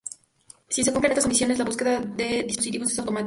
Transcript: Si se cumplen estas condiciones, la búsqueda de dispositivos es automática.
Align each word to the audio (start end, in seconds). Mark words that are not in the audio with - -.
Si 0.73 0.83
se 0.83 0.91
cumplen 0.91 1.11
estas 1.11 1.25
condiciones, 1.25 1.59
la 1.59 1.63
búsqueda 1.65 1.99
de 1.99 2.41
dispositivos 2.41 2.91
es 2.91 2.97
automática. 2.97 3.19